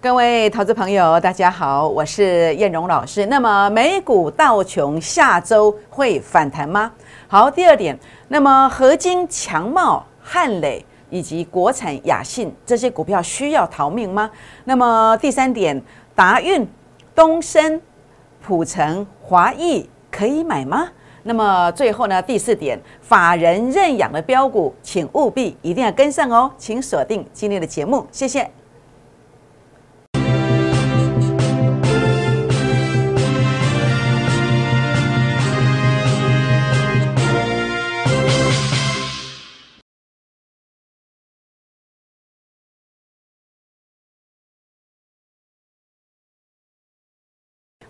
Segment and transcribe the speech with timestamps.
[0.00, 3.26] 各位投资朋友，大家好，我是燕荣老师。
[3.26, 6.92] 那么美股道琼下周会反弹吗？
[7.26, 7.98] 好，第二点，
[8.28, 14.30] 那么合金、强茂、汉磊以及国产雅信这些股票需要逃命吗？
[14.66, 15.82] 那么第三点，
[16.14, 16.64] 达运、
[17.12, 17.82] 东升、
[18.40, 20.88] 普成、华谊可以买吗？
[21.24, 28.48] 那么最后呢，第四点，法人认养的标股，请务必一定要跟上哦，请锁定今天的节目，谢谢。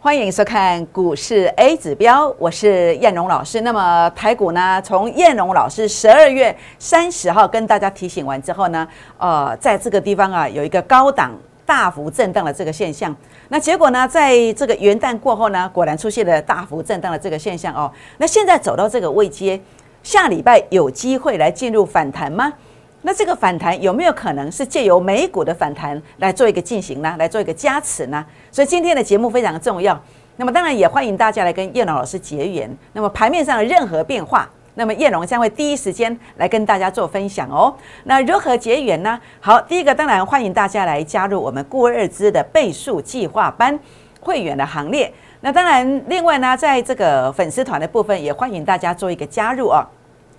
[0.09, 3.61] 欢迎收看股市 A 指标，我是燕荣老师。
[3.61, 11.33] 那么台股呢，从燕荣老师十二月三十号跟大家提醒完之后呢，呃，在这个地方啊，有一个高档
[11.67, 13.15] 大幅震荡的这个现象。
[13.51, 17.93] 那结果呢，在这个元旦过后呢，果然出现了大幅震荡的这个现象哦。
[18.17, 19.61] 那现在走到这个位阶，
[20.03, 22.51] 下礼拜有机会来进入反弹吗？
[23.03, 27.15] 那这个反弹有没有可能是借由美股的反弹来做一个进行呢？
[27.19, 28.25] 来做一个加持呢？
[28.51, 29.99] 所以今天的节目非常重要。
[30.37, 32.69] 那么当然也欢迎大家来跟叶龙老师结缘。
[32.93, 37.75] 那么盘面上的任何变化，那么叶龙将会第一时间来跟大家做分享哦。
[38.05, 39.19] 那如何结缘呢？
[39.41, 43.79] 好，第一个当然欢迎大家来加入我们固二资的倍数计划班
[44.21, 45.13] 会员的行列。
[45.41, 49.87] 那当然，另外呢，在这个粉丝团的部分，也欢迎大家做一个加入哦。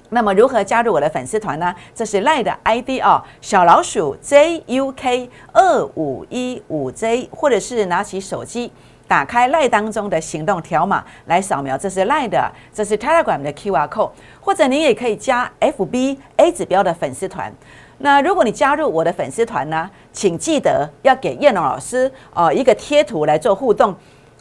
[0.09, 1.73] 那么如何加入我的粉丝团呢？
[1.93, 8.71] 这是赖的 ID 哦，小老鼠 JUK 二五一五 J，或者是拿起手机
[9.07, 17.53] 打开赖当中的行动条码来扫描，这是 lie 的，这是 Telegram 的 QR code，或者你也可以加 FB A 指标的粉丝团。
[17.99, 23.95] 那如果你加入我的粉丝团呢，请记得要给燕龙老师哦一个贴图来做互动。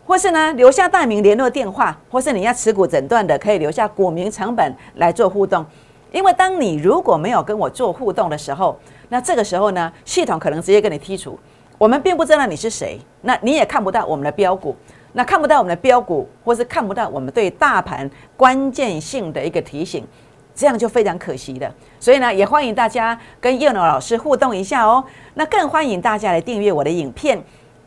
[0.08, 5.62] 或是呢，留下大名、联络电话，或是你要持股诊断的，可以留下股名、成本来做互动。
[6.10, 8.74] 因为当你如果没有跟我做互动的时候，
[9.10, 11.38] 那这个时候呢，系统可能直接跟你剔除。
[11.76, 14.74] 我们并不知道你是谁，那你也看不到我们的标股，
[15.12, 20.06] 那看不到我们的标股，或是看不到我们对大盘关键性的一个提醒，
[20.54, 21.70] 这样就非常可惜的。
[22.00, 25.04] 所以呢，也欢迎大家跟叶诺老师互动一下哦。
[25.34, 27.38] 那更欢迎大家来订阅我的影片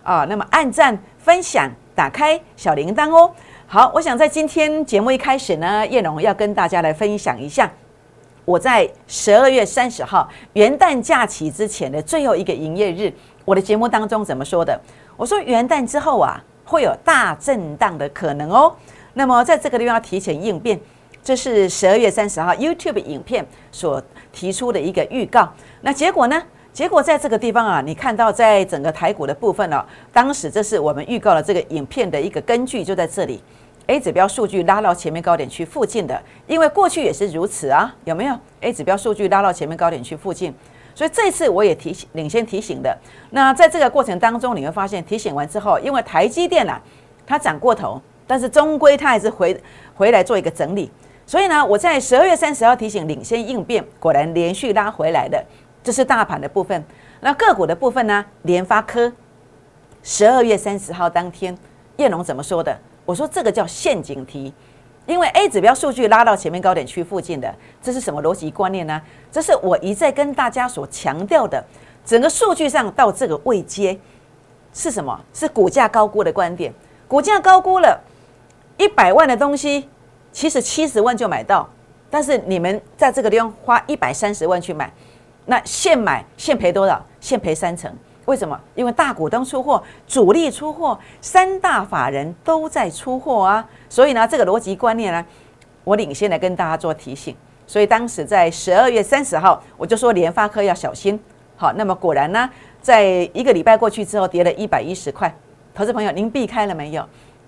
[0.03, 1.67] 啊，那么按赞分享。
[1.95, 3.31] 打开小铃铛哦。
[3.67, 7.71] 好，我想在今天节目一开始呢，叶龙要跟大家来分享一下，
[8.43, 13.13] 我在十二月三十号元旦假期之前的最后一个营业日，
[13.45, 14.79] 我的节目当中怎么说的？
[15.15, 18.75] 我说元旦之后啊，会有大震荡的可能哦。
[19.13, 20.79] 那么在这个地方要提前应变，
[21.23, 24.01] 这是十二月三十号 YouTube 影片所
[24.33, 25.47] 提出的一个预告。
[25.81, 26.41] 那结果呢？
[26.73, 33.43] 结果在这个地方啊，你看到在整个台股的部分呢，当时这是我们预告了这个影片的一个根据，就在这里
[33.87, 40.53] ，A 指标数据拉到前面高点区附近的，因为过去也是如此啊，有没有？A 指标数据拉到前面高点区附近，
[40.95, 42.97] 所以这次我也提醒领先提醒的。
[43.31, 46.81] 那在这个过程当中，你会发现提醒完之后，因为台积电啊，
[47.27, 49.61] 它涨过头，但是终归它还是回
[49.93, 50.89] 回来做一个整理，
[51.25, 55.43] 所以呢，我在十二月三十号提醒领先应变，果然连续拉回来的。
[55.83, 56.83] 这是大盘的部分，
[57.21, 58.23] 那个股的部分呢？
[58.43, 59.11] 联发科
[60.03, 61.57] 十二月三十号当天，
[61.97, 62.77] 叶龙怎么说的？
[63.05, 64.53] 我说这个叫陷阱题，
[65.07, 69.01] 因为 A 指标数据拉到前面高点区附近的，这是什么逻辑观念呢？
[69.31, 71.63] 这是我一再跟大家所强调的，
[72.05, 73.99] 整个数据上到这个位阶
[74.73, 75.19] 是什么？
[75.33, 76.71] 是股价高估的观点。
[77.07, 77.99] 股价高估了
[78.77, 79.89] 一百万的东西，
[80.31, 81.67] 其实七十万就买到，
[82.09, 84.93] 但是你们在这个地方花一百三十万去买。
[85.51, 87.05] 那现买现赔多少？
[87.19, 88.57] 现赔三成，为什么？
[88.73, 93.67] 因为大股东出货，主力出货，三大法人都在出货啊。
[93.89, 95.25] 所以呢，这个逻辑观念呢，
[95.83, 97.35] 我领先来跟大家做提醒。
[97.67, 101.19] 所以当时在十二月三十号，我就说联发科要小心。
[101.57, 102.49] 好，那么果然呢，
[102.81, 103.03] 在
[103.33, 105.35] 一个礼拜过去之后，跌了一百一十块。
[105.75, 107.05] 投资朋友，您避开了没有？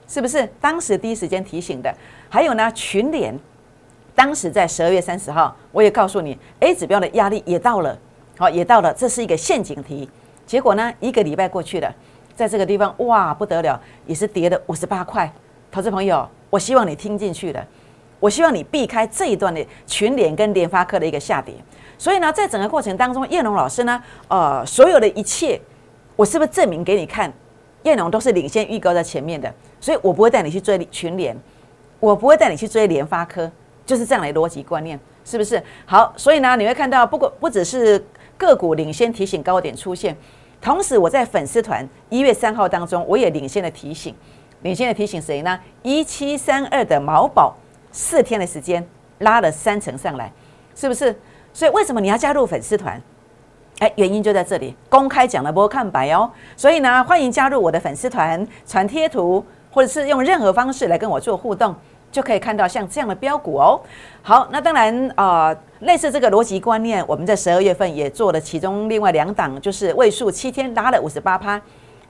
[0.09, 1.95] 是不是当时第一时间提醒的？
[2.27, 3.33] 还有呢，群联。
[4.15, 7.97] 当时在十二月三十号，我也告诉你，A 指标的压力也到了，
[8.37, 10.09] 好，也到了，这是一个陷阱题。
[10.45, 11.93] 结果呢，一个礼拜过去了，
[12.35, 15.31] 在这个地方，哇，不得了，也是跌了五十八块。
[15.71, 17.65] 投资朋友，我希望你听进去了，
[18.19, 21.53] 我希望你避开这一段的群联跟联发科的一个下跌。
[21.97, 25.59] 所以呢，在整个过程当中，叶龙老师呢，呃，所有的一切，
[26.15, 27.31] 我是不是证明给你看？
[27.83, 29.51] 叶龙都是领先预告在前面的，
[29.81, 31.35] 所以我不会带你去追群联，
[31.99, 33.51] 我不会带你去追联发科。
[33.85, 36.13] 就是这样的逻辑观念，是不是好？
[36.15, 38.03] 所以呢，你会看到，不过不只是
[38.37, 40.15] 个股领先提醒高点出现，
[40.61, 44.15] 同时我在粉丝团一月三号当中，我也领先的提醒，
[44.61, 45.59] 领先的提醒谁呢？
[45.81, 47.55] 一七三二的毛宝，
[47.91, 48.85] 四天的时间
[49.19, 50.31] 拉了三成上来，
[50.75, 51.15] 是不是？
[51.51, 52.99] 所以为什么你要加入粉丝团？
[53.79, 56.31] 哎，原因就在这里，公开讲了不看白哦。
[56.55, 61.75] 所以呢，欢迎加入我的粉丝团，传贴图，或者是用任何方式来跟我做互动。
[62.13, 63.81] 就可以看到像这样的标股哦。
[64.21, 71.59] 好，那当然啊，类似这个逻辑观念，我们在十二月份也做了其中另外两档，就是位数七天拉了五十八趴，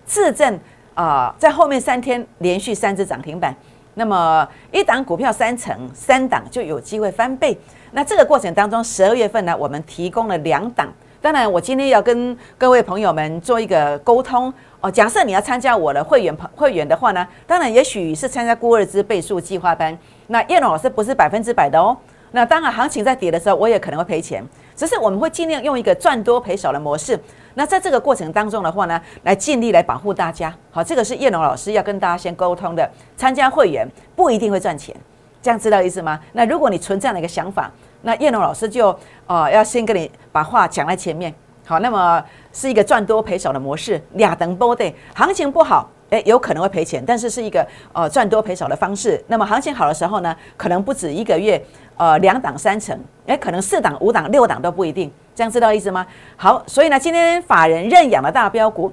[0.05, 0.59] 自证
[0.93, 3.55] 啊，在后面三天连续三只涨停板。
[3.95, 7.57] 那么一档股票三成，三档就有机会翻倍。
[7.93, 10.91] 那这个过程当中，十二月份呢，我们提供了两档。
[11.23, 14.53] 当然，我今天要跟各位朋友们做一个沟通。
[14.81, 19.97] 哦，假设你要参加我的会员朋会员的话呢，当然也许是参加孤二资倍数计划班。
[20.27, 21.95] 那叶龙老师不是百分之百的哦。
[22.31, 24.43] 那当然，行情在跌的时候，我也可能会赔钱。
[24.75, 27.17] 只是我们会尽量用一个赚多赔少的模式。
[27.53, 30.53] 那在这个过程当中的话呢，来尽力来保护大家。
[30.71, 32.85] 好，这个是叶龙老师要跟大家先沟通的。
[33.15, 34.93] 参加会员不一定会赚钱，
[35.41, 36.19] 这样知道意思吗？
[36.33, 37.71] 那如果你存这样的一个想法，
[38.03, 41.33] 那叶龙老师就哦要先跟你把话讲在前面。
[41.65, 49.23] 好，那么是一个赚多赔少的模式，俩等波的行情不好，诶，有可能会赔钱，但是是一个呃赚多赔少的方式。
[49.27, 51.63] 那么行情好的时候呢，可能不止一个月，
[51.95, 56.05] 呃，两档三成，诶，可能四档五档六档都不一定，这样知道意思吗？
[56.35, 58.91] 好，所以呢，今天法人认养的大标股，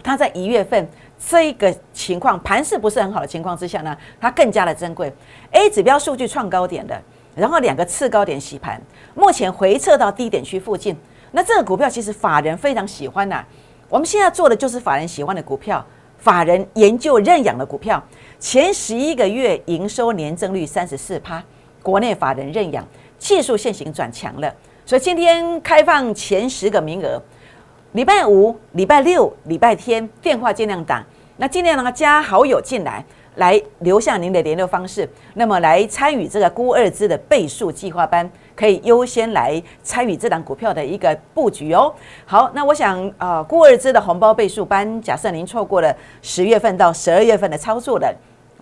[0.00, 0.88] 它在一月份
[1.18, 5.12] 这一个情况盘势不是很好的情况之下呢，它更加的珍贵。
[5.50, 7.02] A 指标数据创高点的，
[7.36, 8.80] 然后两个次高点洗盘，
[9.14, 10.96] 目前回撤到低点区附近。
[11.32, 13.44] 那这个股票其实法人非常喜欢呐，
[13.90, 15.84] 我们现在做的就是法人喜欢的股票，
[16.16, 18.02] 法人研究认养的股票，
[18.40, 21.44] 前十一个月营收年增率三十四趴，
[21.82, 22.82] 国内法人认养
[23.18, 24.54] 技术线型转强了，
[24.86, 27.22] 所以今天开放前十个名额，
[27.92, 31.04] 礼拜五、礼拜六、礼拜天电话尽量打，
[31.36, 33.04] 那尽量呢加好友进来。
[33.36, 41.92] 来留下您的联络方式，那么来参与这个估二资的倍数计划班，可以优先来参与这档股票的一个布局哦。
[42.24, 48.14] 好，那我想啊，估二资的红包倍数班，假设您错过了十月份到十二月份的操作的，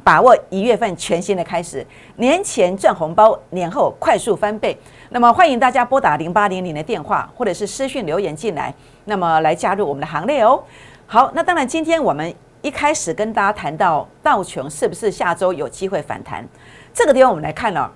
[0.02, 1.86] 把握一月份全新的开始，
[2.16, 4.76] 年前赚红包，年后快速翻倍。
[5.10, 8.74] 那么欢迎大家拨打零八零零的电话，或者是私讯留言进来，
[9.04, 10.60] 那么来加入我们的行列哦。
[11.06, 12.34] 好，那当然今天我们。
[12.64, 16.43] 一开始跟大家谈到道琼是不是下周有机会反弹，
[16.94, 17.93] 这个地方我们来看了，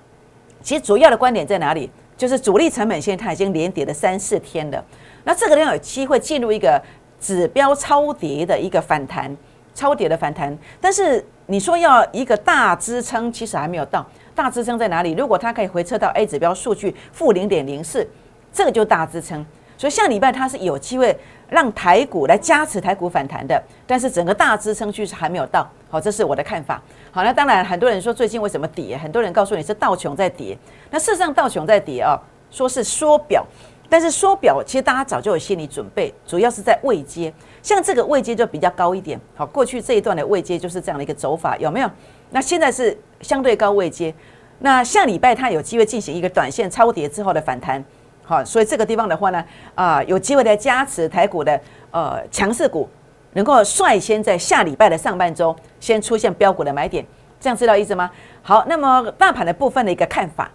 [0.61, 1.89] 其实主要的观点在哪里？
[2.15, 4.85] 就是主力成本线它已经连跌了三四天了，
[5.23, 6.79] 那这个地方有机会进入一个
[7.19, 9.35] 指标超跌的一个反弹，
[9.73, 10.55] 超跌的反弹。
[10.79, 14.05] 但是你说要一个大支撑，其实还没有到。
[14.35, 15.13] 大支撑在哪里？
[15.13, 18.07] 如果它可以回撤到 A 指标数据负零点零四，
[18.53, 19.43] 这个就大支撑。
[19.79, 21.17] 所以下礼拜它是有机会。
[21.51, 26.79] 让台股来加持台股反弹的，但是整个大支撑趋势还没有到，好，这是我的看法。
[27.09, 28.95] 好，那当然很多人说最近为什么跌？
[28.95, 30.55] 很多人告诉你是道琼在跌，
[30.91, 32.15] 那事实上道琼在跌啊，
[32.51, 33.43] 说是缩表，
[33.89, 37.33] 但是缩表其实大家早就有心理准备，主要是在位阶，
[37.63, 39.19] 像这个位阶就比较高一点。
[39.33, 41.89] 好，过去这一段的位阶就是这样的一个走法，有没有？
[42.29, 44.13] 那现在是相对高位阶，
[44.59, 47.83] 那下礼拜它有机会进行一个短线超跌之后的反弹。
[48.29, 49.43] 好，所以这个地方的话呢，
[49.73, 51.59] 啊，有机会来加持台股的
[51.89, 52.87] 呃强势股，
[53.33, 57.03] 能够率先在下礼拜的上半周先出现标股的买点，
[57.39, 58.11] 这样知道意思吗？
[58.43, 60.51] 好，那么大盘的部分的一个看法，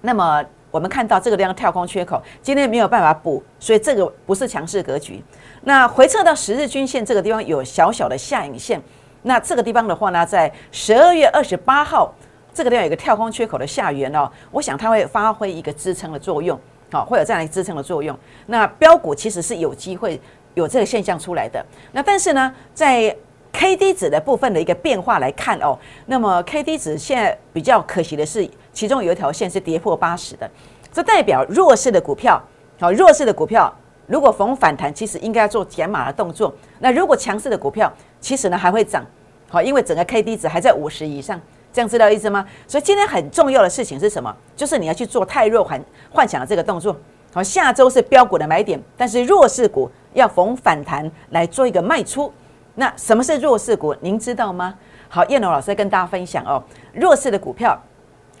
[0.00, 5.22] 那么我们看到这个地方跳空缺口，今天没有办法补，所以这个不是强势格局。
[5.62, 8.82] 那回撤到十日均线这个地方有小小的下影线，
[9.22, 12.12] 那这个地方的话呢，在十二月二十八号
[12.52, 16.58] 这个地方有一个跳空缺口的下缘哦，我想它会发挥一个支撑的作用。
[16.94, 18.16] 好，会有这样一个支撑的作用。
[18.46, 20.20] 那标股其实是有机会
[20.54, 21.60] 有这个现象出来的。
[21.90, 23.12] 那但是呢，在
[23.52, 30.48] K D 值的部分的一个变化来看哦，那么 K D 值现在比较可惜的是，其中有一条线是跌破八十的，
[30.92, 32.40] 这代表弱势的股票。
[32.78, 33.74] 好，弱势的股票
[34.06, 36.54] 如果逢反弹，其实应该要做减码的动作。
[36.78, 39.04] 那如果强势的股票，其实呢还会涨。
[39.48, 41.40] 好，因为整个 K D 值还在五十以上。
[41.74, 42.46] 这样知道意思吗？
[42.68, 44.32] 所以今天很重要的事情是什么？
[44.54, 46.96] 就是你要去做太弱幻幻想的这个动作。
[47.32, 52.32] 好，下周是标股的买点，但是弱势股要逢反弹来做一个卖出。
[52.76, 53.92] 那什么是弱势股？
[54.00, 54.72] 您知道吗？
[55.08, 56.62] 好，燕龙老师跟大家分享哦，
[56.92, 57.76] 弱势的股票，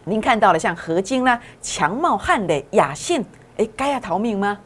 [0.04, 3.24] 您看到了像合金啦、强茂、汉磊、雅信，
[3.56, 4.56] 诶，该要逃命吗？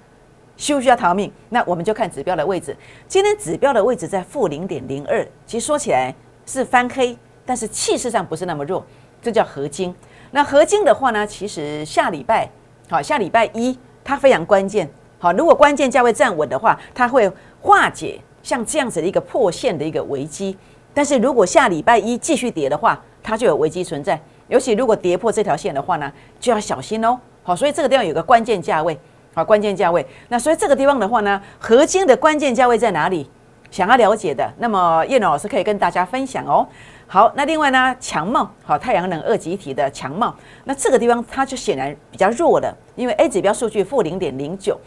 [0.59, 1.33] 需不需要逃命？
[1.49, 2.77] 那我们就看指标的位置。
[3.07, 7.17] 今天指标的位置在负零点零二，其实说起来是翻黑。
[7.49, 8.85] 但是气势上不是那么弱，
[9.23, 9.95] 这叫合金。
[10.33, 12.47] 那合金的话呢，其实下礼拜
[12.91, 13.75] 好，下礼拜一
[14.05, 14.87] 它非常关键。
[15.19, 20.55] 好，如果关键价位站稳的话，它会化解像这样子的一个破线的一个危机。
[20.93, 24.21] 但是如果下礼拜一继续跌的话，它就有危机存在。
[24.49, 27.19] 尤其如果跌破这条线的话呢，就要小心哦。
[27.43, 28.99] 好，所以这个地方有个关键价位，
[29.33, 30.07] 好，关键价位。
[30.29, 33.27] 那所以这个地方的话呢，合金的关键价位在哪里？
[33.71, 36.67] 想要了解的，那么叶龙老师可以跟大家分享哦。
[37.11, 44.79] 好，那另外呢，强茂，好，太阳能二级体的强茂，那这个地方它就显然比较弱的，因为 A 指标数据负零点零九。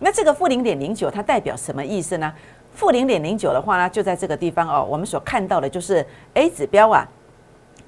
[0.00, 2.34] 那这个负零点零九它代表什么意思呢？
[2.72, 4.84] 负零点零九的话呢，就在这个地方哦。
[4.90, 6.04] 我们所看到的就是
[6.34, 7.06] A 指标啊，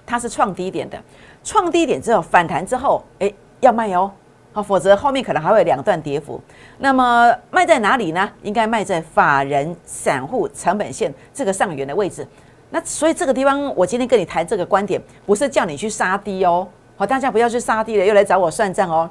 [0.06, 0.96] 它是创低点的，
[1.42, 4.08] 创低点之后反弹之后，哎，要卖哦，
[4.52, 6.40] 好，否则后面可能还会有两段跌幅。
[6.78, 8.30] 那么卖在哪里呢？
[8.44, 12.24] 应该卖在法人散户成本线这个上缘的位置。
[12.70, 19.08] 那所以这个地方，我今天跟你谈这个观点，不是叫你去杀低哦，好，大家不要去杀低了，又来找我算账哦。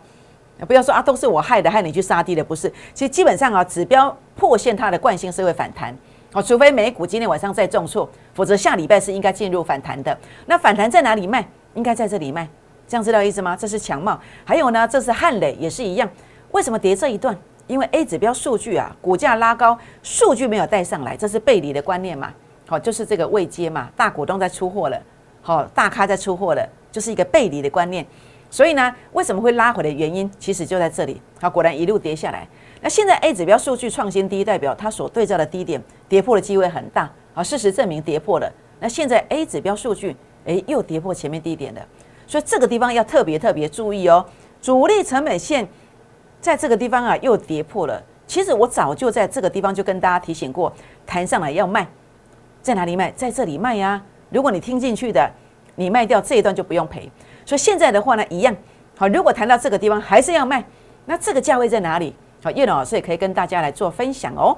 [0.68, 2.72] 不要说啊，都是我害的，害你去杀低的，不是。
[2.94, 5.96] 其实基本上啊，指标破线它的惯性是会反弹，
[6.34, 10.18] 哦，除非美股今天晚上再重挫，否则下礼拜是应该进入反弹的。
[10.46, 11.48] 那反弹在哪里卖？
[11.76, 12.48] 应该在这里卖，
[12.88, 13.56] 这样知道意思吗？
[13.56, 16.10] 这是强茂，还有呢，这是汉磊也是一样。
[16.52, 17.38] 为什么跌这一段？
[17.68, 22.34] 因为 A 指标数据啊，股价拉高，数据没有带上来，这是背离的观念嘛。
[22.70, 25.02] 好，就是这个未接嘛，大股东在出货了，
[25.42, 28.06] 好，大咖在出货了，就是一个背离的观念。
[28.52, 31.20] 所以呢，为什么会拉回的原因，其实就在这里。
[31.42, 32.48] 好，果然一路跌下来。
[32.80, 37.12] 那现在 A 指标数据创新低，代表它所对照的低点跌破的机会很大。
[37.34, 38.52] 好，事实证明跌破了。
[38.80, 41.82] 那现在 A 指标数据，诶，又跌破前面低点了。
[42.28, 44.24] 所以这个地方要特别特别注意哦。
[44.62, 45.68] 主力成本线
[46.40, 48.00] 在这个地方啊，又跌破了。
[48.28, 50.72] 其实我早就在这个地方就跟大家提醒过，
[51.04, 51.88] 弹上来要卖，
[52.62, 53.12] 在哪里卖？
[53.12, 54.02] 在这里卖呀。
[54.30, 55.30] 如果你听进去的，
[55.76, 57.10] 你卖掉这一段就不用赔。
[57.46, 58.56] 所以现在的话呢，一样
[58.96, 59.08] 好。
[59.08, 60.64] 如果谈到这个地方还是要卖，
[61.06, 62.16] 那这个价位在哪里？
[62.44, 64.56] 好，叶老师也可以跟大家来做分享哦。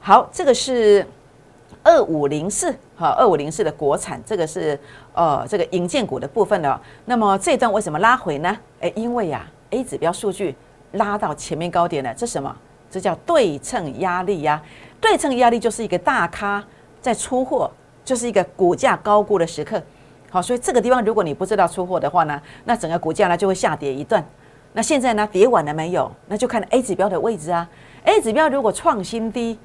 [0.00, 1.06] 好，这个是
[1.82, 4.78] 二五零四，好，二五零四的国产，这个是
[5.14, 6.80] 呃这个银建股的部分了。
[7.06, 8.56] 那么这一段为什么拉回呢？
[8.80, 10.54] 诶，因为呀，A 指标数据
[10.92, 12.54] 拉到前面高点了，这什么？
[12.90, 14.62] 这叫对称压力呀。
[15.00, 16.64] 对称压力就是一个大咖
[17.06, 17.70] 在出货，
[18.04, 19.80] 就是一个股价高估的时刻。
[20.28, 24.24] 好，所以这个地方如果你不知道出货的话呢，那整个股价呢就会下跌一段。
[24.72, 26.10] 那现在呢跌完了没有？
[26.26, 27.68] 那就看 A 指标的位置啊。
[28.02, 29.56] A 指标如果创新低，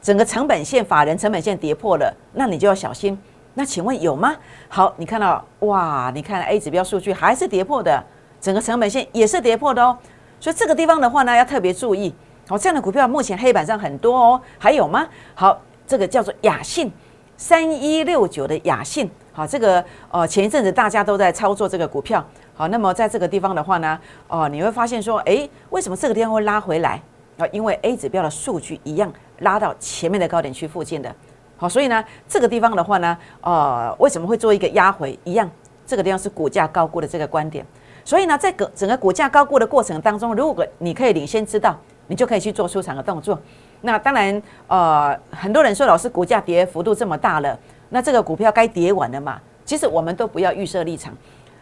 [0.00, 3.20] 整个成本线、法人成本线跌破了，那你就要小心。
[3.52, 4.34] 那请问有吗？
[4.70, 6.10] 好，你看到哇？
[6.14, 8.02] 你看 A 指标数据还是跌破的，
[8.40, 9.98] 整个成本线也是跌破的哦。
[10.40, 12.14] 所以这个地方的话呢，要特别注意。
[12.48, 14.40] 好，这样的股票目前黑板上很多哦。
[14.58, 15.06] 还有吗？
[15.34, 16.92] 好，这个叫做雅信
[17.38, 19.10] 三一六九的雅信。
[19.32, 22.22] 好，这个呃，前一阵子大家都在操作这个股票。
[22.54, 27.00] 好，那么在这个地方的话呢，哦，你会发现说，哎，为什么这个地方会拉回来？
[27.38, 31.14] 啊，因为 A 指标的数据一样拉到前面的高点区附近的。
[31.56, 35.18] 好，所以呢，这个地方的话呢，呃，为什么会做一个压回？
[35.24, 35.50] 一样，
[35.86, 37.64] 这个地方是股价高估的这个观点。
[38.04, 41.78] 所以呢，在个整个股价高估的过程当中，如果你可以领先知道，
[42.08, 43.38] 你就可以去做出场的动作。
[43.80, 47.58] 那当然，呃，很多人说，老师，股价跌幅度这么大了。
[47.90, 49.40] 那这个股票该跌完了嘛？
[49.64, 51.14] 其实我们都不要预设立场。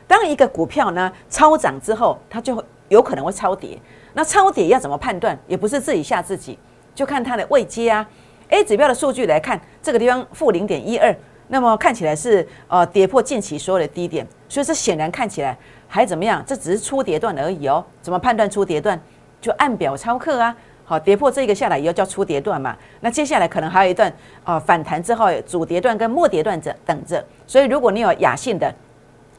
[0.06, 3.78] 当一个股票呢超涨之后，它就有可能会超跌。
[4.14, 5.38] 那超跌要怎么判断？
[5.46, 6.58] 也不是自己吓自己，
[6.94, 8.06] 就看它的位阶啊。
[8.48, 11.14] A 指标的数据来看，这个地方负零点一二，
[11.48, 15.56] 那么看起来是呃跌破近期所有的低点，所以这显然看起来
[15.86, 16.42] 还怎么样？
[16.46, 17.84] 这只是初跌段而已哦。
[18.00, 18.98] 怎么判断初跌段？
[19.40, 20.56] 就按表操课啊。
[20.88, 24.10] 好，跌破这个下来以后叫初跌段嘛，那接下来可能还有一段
[24.44, 28.72] 啊反弹之后主跌段跟末跌段者等着，所以如果你有雅信的，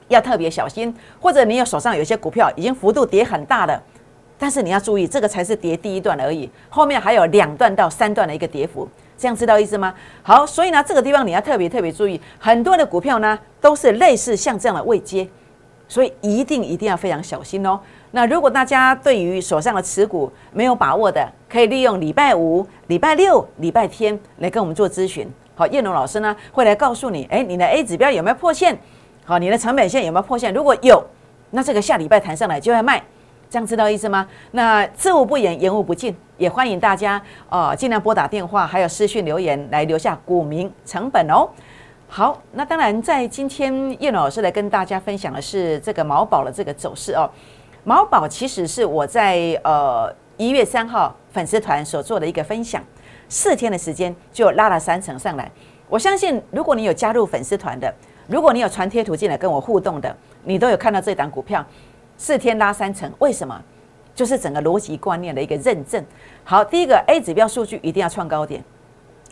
[0.10, 3.82] 要特别小心，或者你有手上有些股票已经幅度跌很大了，
[4.38, 8.86] 但是你要注意，这个才是跌第一段而已，后面还有两段到三段的一个跌幅，
[9.18, 9.94] 这样知道意思吗？
[10.24, 15.26] 好，所以呢这个地方你要特别特别注意，很多的股票呢都是类似像这样的位阶，
[15.88, 17.80] 所以一定一定要非常小心哦。
[18.18, 25.32] 那如果大家对于手上的持股没有把握的，可以利用礼拜五、礼拜六、礼拜天来跟我们做咨询。
[25.54, 28.76] 好，叶龙老师呢会来告诉你，哎，你的 A 指标有没有破线？
[29.24, 30.52] 好，你的成本线有没有破线？
[30.52, 31.06] 如果有，
[31.52, 33.00] 那这个下礼拜弹上来就要卖，
[33.52, 34.28] 这样知道意思吗？
[34.50, 41.48] 那知无不言，言无不尽，也欢迎大家哦尽量拨打电话，还有私讯留言来留下股民成本哦。
[42.08, 43.72] 好，那当然在今天
[44.02, 47.30] 叶龙老师来跟大家分享的是这个毛宝的这个走势哦。
[47.88, 52.84] 毛宝其实是我在呃一月三号粉丝团所做的一个分享，
[53.30, 55.50] 四天的时间就拉了三成上来。
[55.88, 57.90] 我相信，如果你有加入粉丝团的，
[58.28, 60.14] 如果你有传贴图进来跟我互动的，
[60.44, 61.66] 你都有看到这档股票
[62.18, 63.10] 四天拉三成。
[63.20, 63.58] 为什么？
[64.14, 66.06] 就是整个逻辑观念的一个认证。
[66.44, 68.62] 好，第一个 A 指标数据一定要创高点，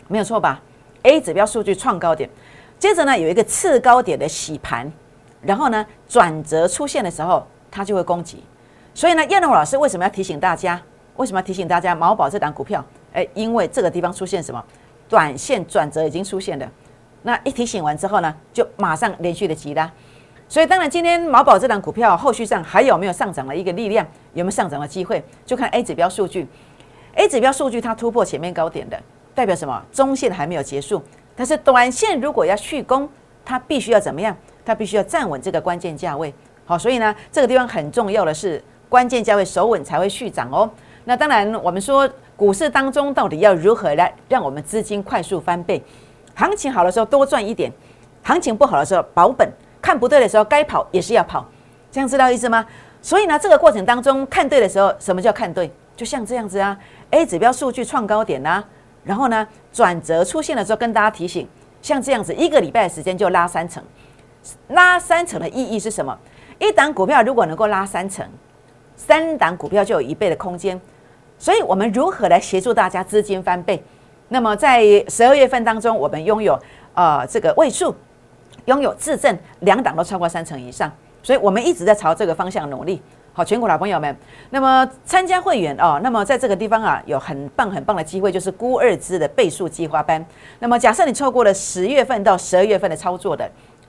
[0.08, 0.62] 没有错吧
[1.02, 2.30] ？A 指标数据创高点，
[2.78, 4.90] 接着呢有一个次高点的洗盘，
[5.42, 7.46] 然后呢转折出现的时候，
[7.76, 8.42] 它就会攻击。
[8.94, 10.80] 所以呢，燕龙老师为什么要提醒大家？
[11.16, 12.82] 为什么要提醒大家毛宝这档股票？
[13.12, 14.64] 哎，因为这个地方出现什么？
[15.08, 16.66] 短线转折已经出现了。
[17.22, 19.90] 那一提醒完之后呢，就马上连续的急拉。
[20.48, 24.06] 所以当然今天毛宝这档股票后续上还有没有上涨的一个力量？
[24.32, 25.22] 有没有上涨的机会？
[25.44, 26.48] 就看 A 指标数据。
[27.14, 28.98] A 指标数据它突破前面高点的。
[29.34, 29.82] 代表什么？
[29.92, 31.02] 中线还没有结束，
[31.34, 33.06] 但是短线如果要续攻，
[33.44, 34.34] 它必须要怎么样？
[34.64, 36.32] 它必须要站稳这个关键价位。
[36.66, 40.68] 好，所以呢，这个地方很重要的是关键价位守稳才会续涨哦。
[41.04, 45.82] 那当然，我们说股市当中到底要如何来让我们资金快速翻倍？
[46.34, 47.72] 行情好的时候多赚一点，
[48.22, 49.48] 行情不好的时候保本。
[49.80, 51.46] 看不对的时候该跑也是要跑，
[51.92, 52.66] 这样知道意思吗？
[53.00, 55.70] 所以呢，这个过程当中看对的时候，什么叫看对？
[55.94, 56.76] 就像这样子啊
[57.10, 58.64] ，A 指标数据创高点呐。
[59.04, 61.48] 然后呢，转折出现的时候，跟大家提醒，
[61.80, 63.80] 像这样子一个礼拜的时间就拉三成，
[64.70, 66.18] 拉三成的意义是什么？
[66.58, 68.26] 一档股票如果能够拉三成，
[68.96, 70.80] 三档股票就有一倍的空间。
[71.38, 73.82] 所以我们如何来协助大家资金翻倍？
[74.28, 76.58] 那么在十二月份当中，我们拥有
[76.94, 77.94] 呃这个位数，
[78.64, 80.90] 拥有自证两档都超过三成以上，
[81.22, 83.02] 所以我们一直在朝这个方向努力。
[83.34, 84.16] 好，全国老朋友们，
[84.48, 90.24] 那么参加会员哦，那么在这个地方啊，有很棒很棒的机会，就是估二支的倍数计划班。
[90.58, 93.46] 那么假设你错过了十月份到十二月份的操作的，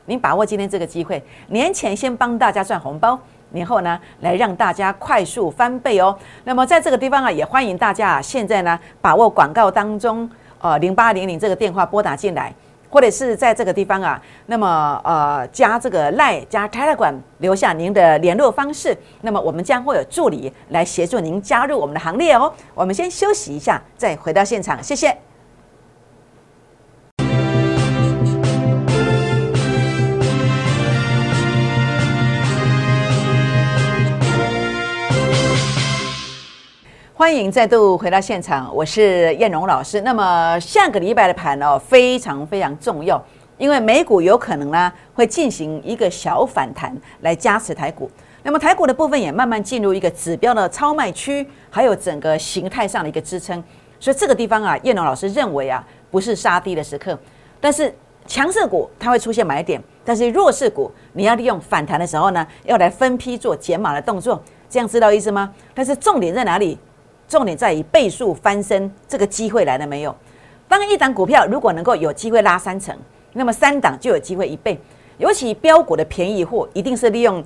[0.07, 3.17] 您把握今天这个机会，年前先帮大家赚红包，
[3.51, 6.17] 年后呢来让大家快速翻倍哦。
[6.45, 12.51] 那么在这个地方啊，也欢迎大家啊，现在呢把握广告当中呃零八零零这个电话拨打进来。
[12.89, 22.51] 或者是在这个地方啊，那么呃加这个 Line 加 Telegram 留下您的联络方式，那么我们将会有助理来协助您加入我们的行列哦。
[22.73, 25.26] 我们先休息一下，再回到现场，谢谢。
[37.19, 40.01] 欢迎再度回到现场，我是燕荣老师。
[40.01, 43.19] 那么下个礼拜的盘哦，非常非常重要，
[43.57, 48.07] 因为美股有可能呢会进行一个小反弹来加持台股。
[48.43, 53.63] 那么台股的部分也慢慢进入一个指标的超卖区，还有整个形态上的一个支撑。
[53.99, 57.17] 所以这个地方啊，燕荣老师认为啊，不是杀低的时刻，
[57.59, 57.91] 但是
[58.27, 65.51] 强势股它会出现买点，但是弱势股你要利用反弹的时候呢，要来分批做减码的动作，这样知道意思吗？
[65.73, 66.77] 但是重点在哪里？
[67.27, 70.15] 重点在于倍数翻身这个机会来了没有？
[70.67, 72.95] 当一档股票如果能够有机会拉三成，
[73.33, 74.79] 那么三档就有机会一倍。
[75.17, 77.43] 尤其标股的便宜货，一定是利用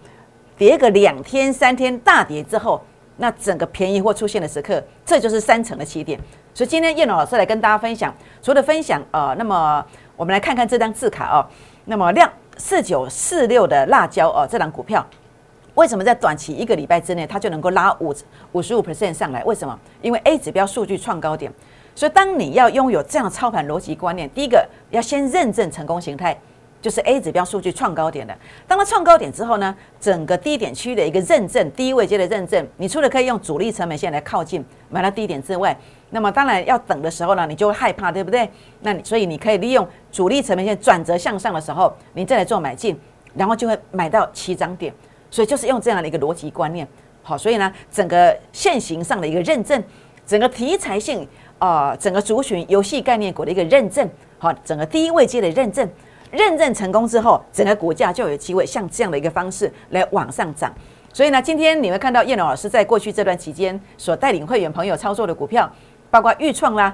[0.57, 2.81] 跌个两天三天大跌之后，
[3.17, 6.19] 那整个便宜货出现的时刻，这就是三成的起点。
[6.53, 9.85] 所以今天叶龙老师来跟大家分享，除了分享呃，那么
[10.17, 11.45] 我们来看看这张字卡哦，
[11.85, 15.05] 那么量四九四六的辣椒哦，这档股票。
[15.75, 18.13] 为什么在短期一个礼拜之内，它就能够拉五
[18.51, 19.43] 五十五 percent 上来？
[19.45, 19.77] 为什么？
[20.01, 21.51] 因为 A 指标数据创高点，
[21.95, 26.37] 所以当你要拥有这样操盘逻辑观念，第一个要先认证成功形态，
[26.81, 28.37] 就是 A 指标数据创高点的。
[28.67, 35.75] 当它创高点之后呢，整个低点区的一个认证，低位阶的认证，你除了可以用主力成本线来靠近买到低点之外，
[36.09, 38.49] 那么当然要等的时候呢，你就会害怕，对不对？
[38.81, 42.99] 那你所以你可以利用主力成本线转折向上的时候，你再来做买进，
[43.35, 44.93] 然后就会买到起涨点。
[45.31, 46.85] 所以就是用这样的一个逻辑观念，
[47.23, 49.81] 好，所以呢，整个现行上的一个认证，
[50.27, 51.25] 整个题材性
[51.57, 55.89] 啊，整个族群游戏概念股的一个认证，好，整个低位阶的认证，
[56.31, 60.71] 认证成功之后，整个股价就有机会像这样的一个方式来往上涨。
[61.13, 65.71] 所以呢，今天你会看到叶龙老师在过去这段期间所带领会员朋友操作的股票，
[66.09, 66.93] 包括豫创啦，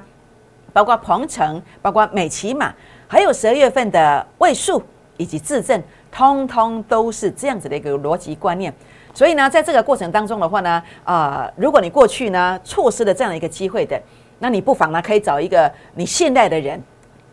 [0.72, 2.72] 包括鹏程，包括美骑马，
[3.08, 4.84] 还有十二月份的位数
[5.18, 5.82] 以及自证。
[6.18, 8.74] 通通都是这样子的一个逻辑观念，
[9.14, 14.02] 所以呢，在这个过程当中的话呢，啊，如果你过去呢错失了这样一个机会的，
[14.40, 16.82] 那你不妨呢可以找一个你信赖的人，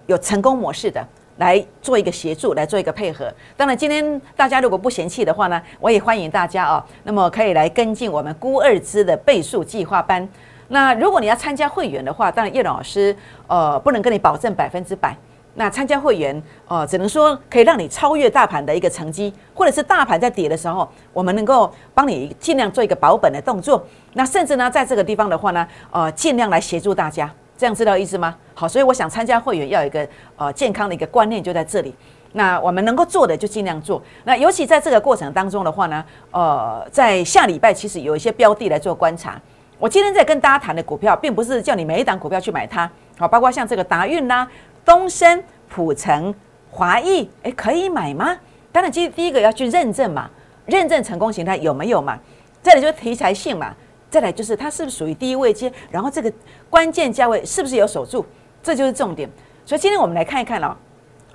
[0.04, 1.02] 有成功模式的
[1.38, 3.32] 来做一个协助，来做一个配合。
[3.56, 10.28] 当然，今天大家如果不嫌弃的话呢，我也欢迎大家哦，那么可以来跟进我们孤二支的倍数计划班。
[10.68, 13.16] 那如果你要参加会员的话，当然叶老师
[13.46, 15.16] 呃不能跟你保证百分之百。
[15.54, 23.84] 那参加会员哦，只能说可以让你超越大盘的一个成绩，或者是大盘在跌的时候，我们能够帮你尽量做一个保本的动作。
[24.14, 28.34] 那甚至呢，在这个地方的话呢，呃，尽量来协助大家，这样知道意思吗？
[28.54, 31.94] 好，所以我想参加会员要有一个呃健康的一个观念就在这里。
[32.32, 34.02] 那我们能够做的就尽量做。
[34.24, 39.40] 那尤其在这个过程当中的话呢，呃，在下礼拜其实有一些标的来做观察。
[39.78, 42.90] 我今天在跟大家谈的股票，并不是叫你每一档股票去买它。
[43.16, 44.48] 好，包括像这个达运啦、
[44.84, 46.34] 东升、普成、
[46.70, 48.36] 华裔，哎，可以买吗？
[48.70, 50.28] 当然，其实第一个要去认证嘛，
[50.66, 52.18] 认证成功形态有没有嘛？
[52.62, 53.74] 再来就是题材性嘛，
[54.10, 56.32] 再来就是它是不是属于第一位阶，然后这个
[56.68, 58.24] 关键价位是不是有守住，
[58.62, 59.28] 这就是重点。
[59.64, 60.76] 所以今天我们来看一看哦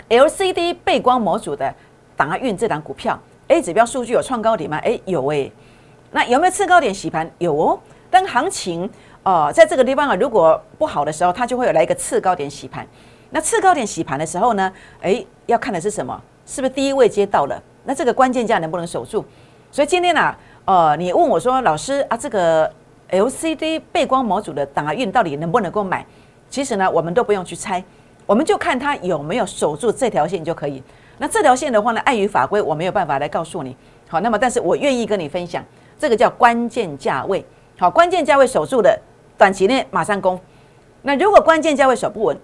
[0.10, 1.74] ，LCD 背光模组的
[2.18, 4.78] 达运这档股票，A 指标数据有创高点吗？
[4.84, 5.50] 哎，有哎。
[6.12, 7.30] 那有没有次高点洗盘？
[7.38, 7.80] 有哦。
[8.10, 8.90] 当行情
[9.24, 12.86] 哦，在这个地方啊，如果不好的时候，它就会有来一个次高点洗盘。
[13.32, 16.20] 那次高点洗盘的时候呢，哎，要看的是什么？
[16.46, 17.62] 是不是第一位接到了？
[17.84, 19.24] 那这个关键价能不能守住？
[19.72, 22.72] 所以今天呢，呃，你问我说，老师啊，这个
[23.12, 26.06] LCD 背光模组的打印到底能不能够买？
[26.50, 27.84] 其实呢，我们都不用去猜，
[28.26, 30.82] 我们就看它有没有守住这条线就可以。
[31.20, 33.76] 那这条线的话呢，碍于法规，我没有办法来告诉你。
[34.08, 35.64] 好，那么但是我愿意跟你分享，
[36.00, 37.46] 这个叫关键价位。
[37.78, 39.00] 好，关键价位守住的，
[39.38, 40.40] 短期内马上攻。
[41.04, 42.38] 那如果关键价位守不稳，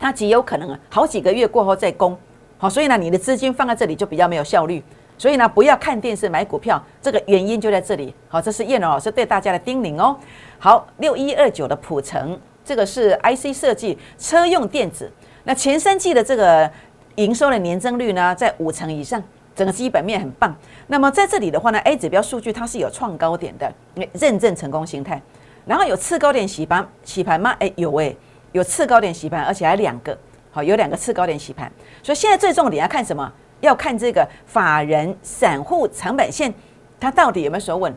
[0.00, 2.18] 它极有可能啊，好几个月过后再攻。
[2.58, 4.82] 好，所以呢，你的资金放在这里就比较没有效率。
[5.16, 8.12] 所以呢，不要看电视买股票，这个原因就在这里。
[8.26, 10.16] 好，这是叶龙老师对大家的叮咛哦。
[10.58, 15.08] 好，六一二九的普成，这个是 IC 设计车用电子。
[15.44, 16.68] 那前三季的这个
[17.16, 19.22] 营收的年增率呢，在五成以上。
[19.52, 23.70] 整个基本面很棒，那么在这里的话呢，A 指标数据它是有创高点的，
[24.14, 25.20] 认证成功形态，
[25.66, 27.54] 然后有次高点洗盘洗盘吗？
[27.58, 28.14] 哎，有哎，
[28.52, 30.16] 有次高点洗盘，而且还两个，
[30.50, 31.70] 好，有两个次高点洗盘，
[32.02, 33.32] 所以现在最重点要看什么？
[33.60, 36.52] 要看这个法人散户成本线，
[36.98, 37.94] 它到底有没有守稳？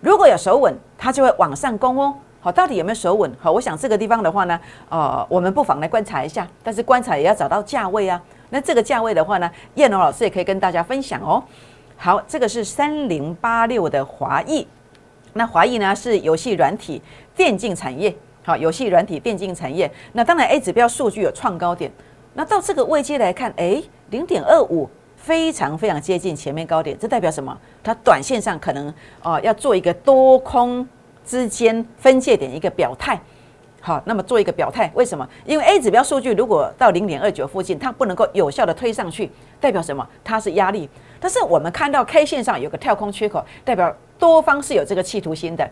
[0.00, 2.14] 如果有守稳，它就会往上攻哦。
[2.40, 3.30] 好，到底有没有守稳？
[3.38, 4.58] 好，我想这个地方的话呢，
[4.88, 8.22] 呃，我们不妨来观察一下，但是观察也要找到价位啊。
[8.48, 11.42] 那这个价位的话呢，燕龙老师也可以跟大家分享哦。
[11.96, 14.66] 好，这个是三零八六的华裔，
[15.34, 17.02] 那华裔呢是游戏软体
[17.36, 19.90] 电竞产业，好，游戏软体电竞产业。
[20.12, 21.90] 那当然 A 指标数据有创高点，
[22.34, 27.56] 那到这个位阶来看，哎，零点二五非常非常接近前面高点，这代表什么？
[27.82, 30.88] 它短线上可能啊要做一个多空
[31.24, 33.20] 之间分界点一个表态。
[33.82, 35.26] 好，那么做一个表态，为什么？
[35.46, 40.06] 因为 A 指标数据如果到零点二九附近，它不能够有效的推上去，代表什么？
[40.22, 40.88] 它是压力。
[41.18, 45.68] 但是我们看到 K 线上有个跳空缺口，代表多方是有这个企图心的。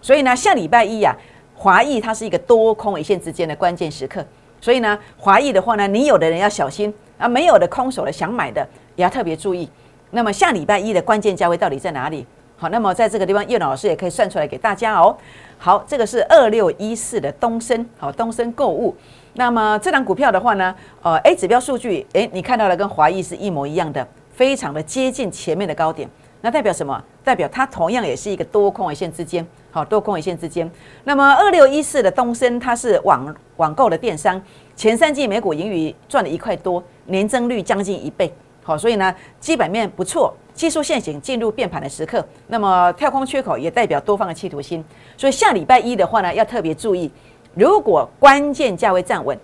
[0.00, 1.16] 所以呢，下礼拜一呀，
[1.62, 4.24] 华裔它是一个多空一线之间的关键时刻。
[4.60, 9.70] 所以呢，华裔的话呢，你有的人要小心啊，没有的空手的想买的也要特别注意。
[10.10, 12.26] 那么下礼拜一的关键价位到底在哪里？
[12.56, 15.16] 好，那么在这个地方，叶老师也可以算出来给大家哦。
[15.56, 18.92] 好，这个是二六一四的东升，好，东升购物。
[19.34, 26.08] 那么这档股票的话呢，呃，A 指标数据，诶，你看到了跟华谊是一模一样的，非常的接近前面的高点。
[26.42, 27.02] 那代表什么？
[27.24, 30.70] 代表它同样也是一个多空一线之间，好，多空一线之间。
[31.04, 34.40] 那么二六一四的东升，它是网网购的电商，
[34.76, 38.30] 前三季每股盈余赚了一块多，年增率将近一倍。
[38.64, 40.34] 好，所以呢，基本面不错。
[40.54, 44.84] 技术线型进入变盘的时刻，那么跳空缺口也代表多方的企图心，
[45.16, 47.10] 所以下礼拜一的话呢，要特别注意，
[47.54, 49.36] 如果关键价位站稳，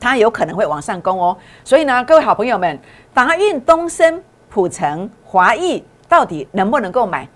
[0.00, 1.36] 它有可能会往上攻哦。
[1.62, 2.78] 所以呢，各位好朋友们，
[3.12, 7.28] 达运、东升、普成、华裔到底能不能够买？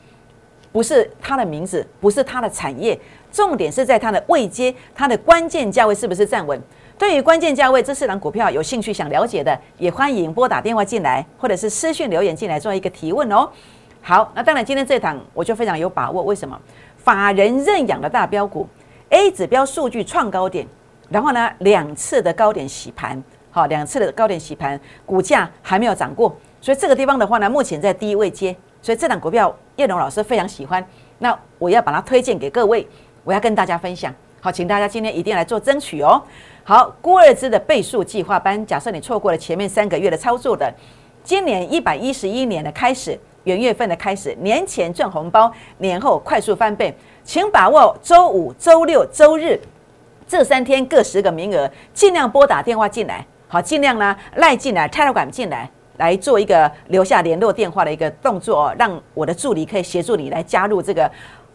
[0.70, 2.98] 不是它的名字，不是它的产业，
[3.33, 6.61] 重点是在它的位阶，它的关键价位是不是站稳？
[6.98, 13.48] 对于关键价位这四档股票有兴趣想了解的，也欢迎拨打电话进来，或者是私讯留言进来做一个提问哦。
[14.02, 16.61] 好，那当然今天这档我就非常有把握，为什么？
[16.96, 18.68] 法人认养的大标股
[19.09, 20.66] ，A 指标数据创高点，
[21.09, 30.85] 然后呢两次的高点洗盘，好，两次的高点洗盘，股价还没有涨过，所以这个地方的话呢，目前在低位接，所以这档股票叶龙老师非常喜欢，
[31.18, 32.87] 那我要把它推荐给各位，
[33.25, 34.12] 我要跟大家分享。
[34.40, 36.23] 好，请大家今天一定来做争取哦。
[36.62, 40.73] 好，郭二支的倍数计划班，假设你错过了前面三个月的操作的，
[41.25, 49.61] 今年一百一十一年的开始，元月份的开始，年前赚红包，年后快速翻倍，请把握周五、周六、周日
[50.27, 61.11] 这三天各十个名额，尽量拨打电话进来，好，尽量呢赖进来、泰 a 管进来，来做一个留下联络电话的一个动作，让我的助理可以协助你来加入这个。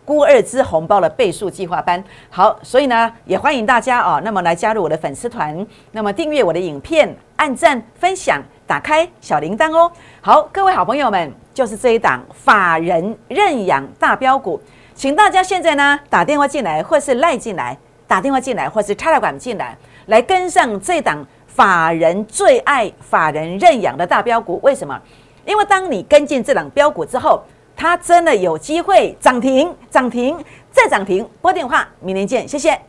[0.06, 9.90] 孤二支红包的倍数计划班，好，所以呢，也欢迎大家啊，那么来加入我的粉丝团，那么订阅我的影片，按赞、分享，打开小铃铛哦。
[10.20, 14.62] 好，各位好朋友们，就是这一档法人认养大标股，
[14.94, 19.78] 请大家现在呢打电话进来，或是赖进来，打电话进来，或是插了管进来，
[20.08, 21.26] 来跟上这档
[21.56, 24.60] 法人最爱法人认养的大标股。
[24.64, 25.00] 为什么？
[25.46, 27.44] 因为当你跟进这档标股之后
[27.76, 31.28] 它真的有机会涨停涨停再涨停。
[31.42, 32.80] 拨电话明天见谢谢。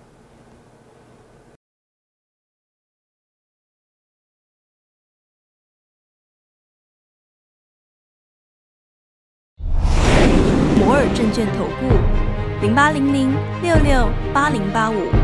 [10.78, 15.23] 摩尔证券投顾零八零零六六八零八五。